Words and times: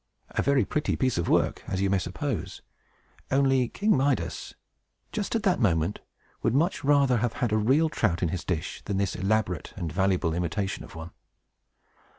A 0.31 0.41
very 0.41 0.65
pretty 0.65 0.95
piece 0.95 1.19
of 1.19 1.29
work, 1.29 1.63
as 1.67 1.79
you 1.79 1.87
may 1.91 1.99
suppose; 1.99 2.63
only 3.29 3.67
King 3.69 3.95
Midas, 3.95 4.55
just 5.11 5.35
at 5.35 5.43
that 5.43 5.59
moment, 5.59 5.99
would 6.41 6.55
much 6.55 6.83
rather 6.83 7.17
have 7.17 7.33
had 7.33 7.51
a 7.51 7.57
real 7.59 7.87
trout 7.87 8.23
in 8.23 8.29
his 8.29 8.43
dish 8.43 8.81
than 8.85 8.97
this 8.97 9.15
elaborate 9.15 9.73
and 9.75 9.91
valuable 9.93 10.33
imitation 10.33 10.83
of 10.83 10.95
one. 10.95 11.11